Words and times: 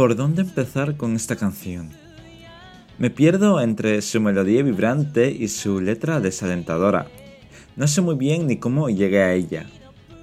¿Por 0.00 0.16
dónde 0.16 0.40
empezar 0.40 0.96
con 0.96 1.14
esta 1.14 1.36
canción? 1.36 1.90
Me 2.96 3.10
pierdo 3.10 3.60
entre 3.60 4.00
su 4.00 4.18
melodía 4.18 4.62
vibrante 4.62 5.30
y 5.30 5.48
su 5.48 5.78
letra 5.78 6.20
desalentadora. 6.20 7.08
No 7.76 7.86
sé 7.86 8.00
muy 8.00 8.14
bien 8.14 8.46
ni 8.46 8.56
cómo 8.56 8.88
llegué 8.88 9.22
a 9.22 9.34
ella. 9.34 9.66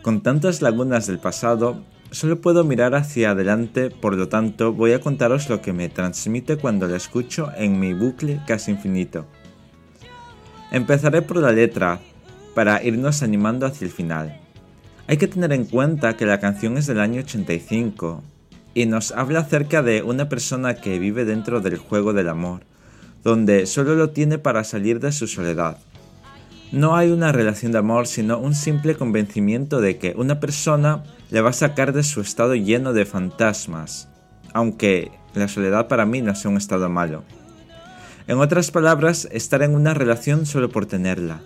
Con 0.00 0.22
tantas 0.22 0.62
lagunas 0.62 1.06
del 1.06 1.18
pasado, 1.18 1.84
solo 2.10 2.40
puedo 2.40 2.64
mirar 2.64 2.94
hacia 2.94 3.32
adelante, 3.32 3.90
por 3.90 4.16
lo 4.16 4.30
tanto 4.30 4.72
voy 4.72 4.92
a 4.92 5.02
contaros 5.02 5.50
lo 5.50 5.60
que 5.60 5.74
me 5.74 5.90
transmite 5.90 6.56
cuando 6.56 6.88
la 6.88 6.96
escucho 6.96 7.50
en 7.54 7.78
mi 7.78 7.92
bucle 7.92 8.40
casi 8.46 8.70
infinito. 8.70 9.26
Empezaré 10.72 11.20
por 11.20 11.36
la 11.36 11.52
letra, 11.52 12.00
para 12.54 12.82
irnos 12.82 13.22
animando 13.22 13.66
hacia 13.66 13.84
el 13.84 13.90
final. 13.90 14.40
Hay 15.06 15.18
que 15.18 15.28
tener 15.28 15.52
en 15.52 15.66
cuenta 15.66 16.16
que 16.16 16.24
la 16.24 16.40
canción 16.40 16.78
es 16.78 16.86
del 16.86 17.00
año 17.00 17.20
85 17.20 18.22
y 18.78 18.86
nos 18.86 19.10
habla 19.10 19.40
acerca 19.40 19.82
de 19.82 20.04
una 20.04 20.28
persona 20.28 20.76
que 20.76 21.00
vive 21.00 21.24
dentro 21.24 21.60
del 21.60 21.78
juego 21.78 22.12
del 22.12 22.28
amor, 22.28 22.60
donde 23.24 23.66
solo 23.66 23.96
lo 23.96 24.10
tiene 24.10 24.38
para 24.38 24.62
salir 24.62 25.00
de 25.00 25.10
su 25.10 25.26
soledad. 25.26 25.78
No 26.70 26.94
hay 26.94 27.10
una 27.10 27.32
relación 27.32 27.72
de 27.72 27.78
amor, 27.78 28.06
sino 28.06 28.38
un 28.38 28.54
simple 28.54 28.94
convencimiento 28.94 29.80
de 29.80 29.98
que 29.98 30.14
una 30.16 30.38
persona 30.38 31.02
le 31.32 31.40
va 31.40 31.50
a 31.50 31.54
sacar 31.54 31.92
de 31.92 32.04
su 32.04 32.20
estado 32.20 32.54
lleno 32.54 32.92
de 32.92 33.04
fantasmas, 33.04 34.08
aunque 34.52 35.10
la 35.34 35.48
soledad 35.48 35.88
para 35.88 36.06
mí 36.06 36.22
no 36.22 36.36
sea 36.36 36.52
un 36.52 36.56
estado 36.56 36.88
malo. 36.88 37.24
En 38.28 38.38
otras 38.38 38.70
palabras, 38.70 39.26
estar 39.32 39.60
en 39.62 39.74
una 39.74 39.92
relación 39.92 40.46
solo 40.46 40.68
por 40.68 40.86
tenerla. 40.86 41.40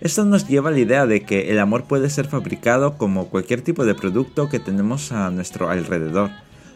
Esto 0.00 0.24
nos 0.24 0.46
lleva 0.46 0.68
a 0.68 0.72
la 0.72 0.78
idea 0.78 1.06
de 1.06 1.22
que 1.22 1.50
el 1.50 1.58
amor 1.58 1.84
puede 1.84 2.08
ser 2.08 2.28
fabricado 2.28 2.96
como 2.96 3.28
cualquier 3.28 3.62
tipo 3.62 3.84
de 3.84 3.96
producto 3.96 4.48
que 4.48 4.60
tenemos 4.60 5.10
a 5.10 5.28
nuestro 5.30 5.70
alrededor. 5.70 6.30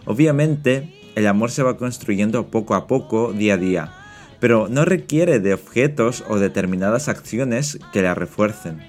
Obviamente, 0.06 0.92
el 1.14 1.28
amor 1.28 1.52
se 1.52 1.62
va 1.62 1.76
construyendo 1.76 2.48
poco 2.48 2.74
a 2.74 2.88
poco, 2.88 3.32
día 3.32 3.54
a 3.54 3.58
día, 3.58 3.92
pero 4.40 4.66
no 4.68 4.84
requiere 4.84 5.38
de 5.38 5.54
objetos 5.54 6.24
o 6.28 6.40
determinadas 6.40 7.08
acciones 7.08 7.78
que 7.92 8.02
la 8.02 8.16
refuercen. 8.16 8.80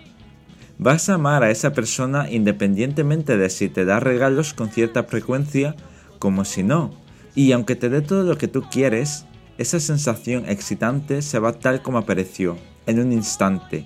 Vas 0.80 1.09
a 1.09 1.16
amar 1.16 1.44
a 1.44 1.52
esa 1.52 1.73
persona 1.73 2.28
independientemente 2.31 3.38
de 3.38 3.52
si 3.52 3.70
te 3.70 3.86
da 3.86 4.00
regalos 4.00 4.56
con 4.56 4.70
cierta 4.70 5.03
frecuencia 5.03 5.75
como 6.18 6.44
si 6.44 6.64
no, 6.64 6.90
y 7.36 7.52
aunque 7.52 7.75
te 7.75 7.90
dé 7.90 8.02
todo 8.02 8.23
lo 8.23 8.40
que 8.40 8.47
tú 8.47 8.64
quieres, 8.72 9.25
esa 9.59 9.80
sensación 9.80 10.50
excitante 10.50 11.22
se 11.22 11.38
va 11.38 11.53
tal 11.53 11.84
como 11.84 12.00
apareció, 12.00 12.58
en 12.88 13.00
un 13.00 13.12
instante, 13.12 13.86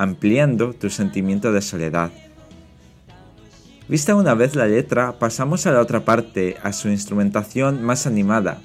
ampliando 0.00 0.72
tu 0.72 0.88
sentimiento 0.88 1.52
de 1.52 1.60
soledad. 1.60 2.10
Vista 3.86 4.14
una 4.14 4.32
vez 4.32 4.56
la 4.56 4.66
letra, 4.66 5.18
pasamos 5.18 5.66
a 5.66 5.72
la 5.72 5.80
otra 5.80 6.06
parte, 6.06 6.56
a 6.62 6.72
su 6.72 6.88
instrumentación 6.88 7.82
más 7.82 8.06
animada. 8.06 8.62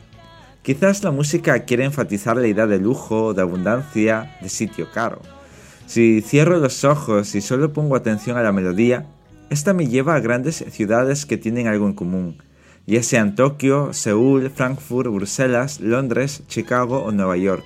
Quizás 0.61 1.03
la 1.03 1.11
música 1.11 1.65
quiere 1.65 1.83
enfatizar 1.83 2.37
la 2.37 2.47
idea 2.47 2.67
de 2.67 2.79
lujo, 2.79 3.33
de 3.33 3.41
abundancia, 3.41 4.37
de 4.41 4.47
sitio 4.47 4.89
caro. 4.93 5.21
Si 5.87 6.21
cierro 6.21 6.57
los 6.57 6.85
ojos 6.85 7.35
y 7.35 7.41
solo 7.41 7.73
pongo 7.73 7.97
atención 7.97 8.37
a 8.37 8.43
la 8.43 8.53
melodía, 8.53 9.05
esta 9.49 9.73
me 9.73 9.87
lleva 9.87 10.15
a 10.15 10.21
grandes 10.21 10.63
ciudades 10.69 11.25
que 11.25 11.37
tienen 11.37 11.67
algo 11.67 11.85
en 11.85 11.95
común, 11.95 12.37
ya 12.87 13.03
sean 13.03 13.35
Tokio, 13.35 13.91
Seúl, 13.91 14.49
Frankfurt, 14.51 15.11
Bruselas, 15.11 15.81
Londres, 15.81 16.43
Chicago 16.47 17.03
o 17.03 17.11
Nueva 17.11 17.35
York. 17.35 17.65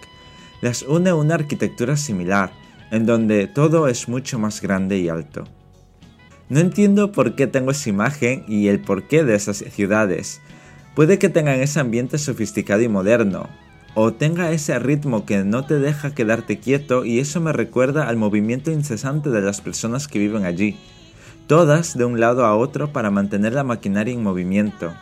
Las 0.62 0.82
une 0.82 1.14
una 1.14 1.36
arquitectura 1.36 1.98
similar, 1.98 2.52
en 2.92 3.06
donde 3.06 3.48
todo 3.48 3.88
es 3.88 4.08
mucho 4.08 4.40
más 4.40 4.62
grande 4.62 4.98
y 4.98 5.10
alto. 5.10 5.46
No 6.50 6.60
entiendo 6.60 7.12
por 7.12 7.36
qué 7.36 7.46
tengo 7.48 7.72
esa 7.72 7.90
imagen 7.90 8.44
y 8.48 8.68
el 8.68 8.80
porqué 8.80 9.24
de 9.24 9.36
esas 9.36 9.58
ciudades. 9.58 10.42
Puede 10.96 11.20
que 11.20 11.30
tengan 11.30 11.60
ese 11.60 11.80
ambiente 11.80 12.18
sofisticado 12.18 12.82
y 12.82 12.88
moderno, 12.88 13.48
o 13.94 14.14
tenga 14.14 14.52
ese 14.52 14.78
ritmo 14.80 15.26
que 15.26 15.44
no 15.44 15.66
te 15.66 15.80
deja 15.80 16.16
quedarte 16.16 16.60
quieto 16.60 17.06
y 17.06 17.20
eso 17.20 17.40
me 17.42 17.54
recuerda 17.54 18.08
al 18.08 18.18
movimiento 18.18 18.72
incesante 18.72 19.30
de 19.30 19.42
las 19.42 19.62
personas 19.62 20.08
que 20.08 20.20
viven 20.20 20.46
allí, 20.46 20.78
todas 21.48 21.98
de 21.98 22.06
un 22.06 22.20
lado 22.20 22.46
a 22.46 22.56
otro 22.56 22.92
para 22.94 23.12
mantener 23.12 23.54
la 23.54 23.64
maquinaria 23.64 24.14
en 24.14 24.24
movimiento. 24.24 24.94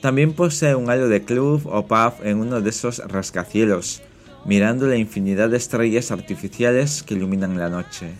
También 0.00 0.32
posee 0.32 0.74
un 0.74 0.90
halo 0.90 1.08
de 1.08 1.22
club 1.22 1.62
o 1.66 1.86
pub 1.86 2.14
en 2.24 2.38
uno 2.38 2.60
de 2.60 2.70
esos 2.70 2.98
rascacielos, 3.06 4.02
mirando 4.44 4.86
la 4.86 4.96
infinidad 4.96 5.50
de 5.50 5.56
estrellas 5.56 6.10
artificiales 6.10 7.02
que 7.02 7.14
iluminan 7.14 7.58
la 7.58 7.68
noche. 7.68 8.12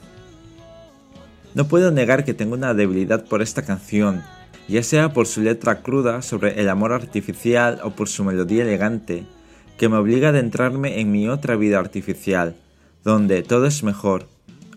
No 1.54 1.68
puedo 1.68 1.90
negar 1.90 2.24
que 2.24 2.34
tengo 2.34 2.54
una 2.54 2.74
debilidad 2.74 3.24
por 3.24 3.42
esta 3.42 3.62
canción, 3.62 4.22
ya 4.68 4.82
sea 4.82 5.12
por 5.12 5.26
su 5.26 5.42
letra 5.42 5.82
cruda 5.82 6.22
sobre 6.22 6.60
el 6.60 6.68
amor 6.68 6.92
artificial 6.92 7.80
o 7.82 7.90
por 7.90 8.08
su 8.08 8.24
melodía 8.24 8.62
elegante, 8.62 9.26
que 9.76 9.88
me 9.88 9.96
obliga 9.96 10.28
a 10.28 10.30
adentrarme 10.30 11.00
en 11.00 11.10
mi 11.10 11.28
otra 11.28 11.56
vida 11.56 11.78
artificial, 11.78 12.56
donde 13.04 13.42
todo 13.42 13.66
es 13.66 13.82
mejor, 13.82 14.28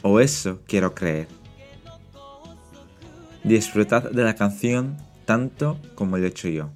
o 0.02 0.20
eso 0.20 0.60
quiero 0.68 0.96
creer. 0.96 1.28
Disfrutad 3.44 4.10
de 4.10 4.24
la 4.24 4.36
canción 4.36 4.98
tanto 5.26 5.80
como 5.94 6.18
lo 6.18 6.26
he 6.26 6.30
hecho 6.30 6.50
yo. 6.50 6.72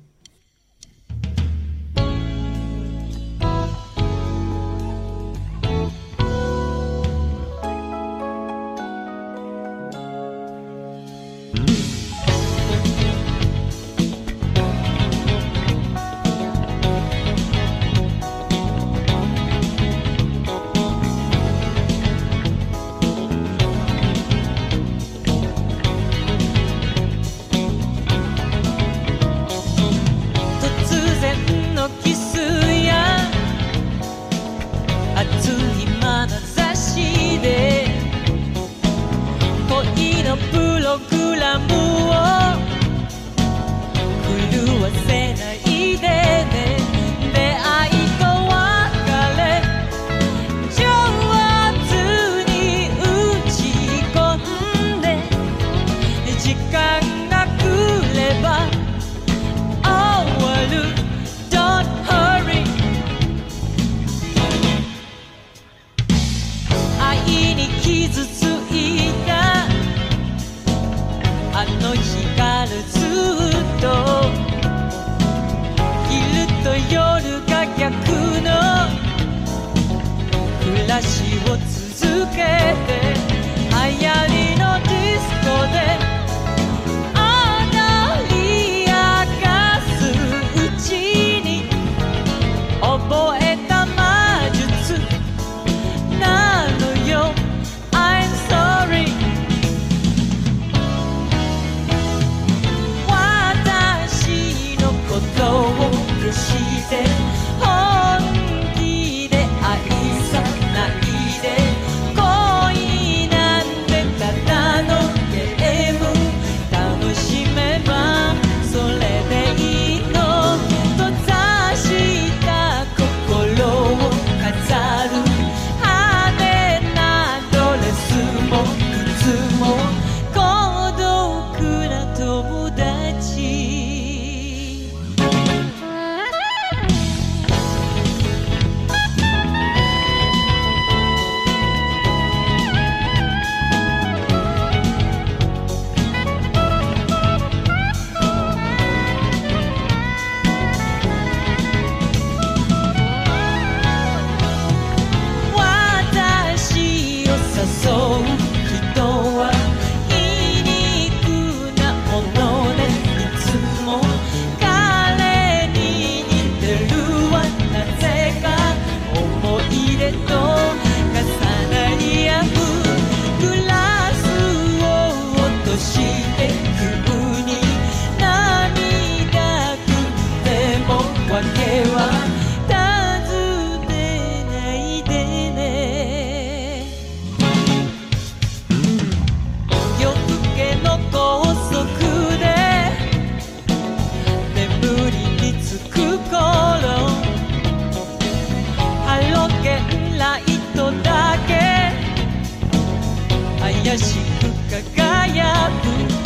меня 203.80 203.98
сила, 203.98 204.54
какая 204.70 205.72
ты. 205.82 206.19